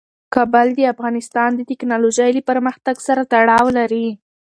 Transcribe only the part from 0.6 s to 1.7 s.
د افغانستان د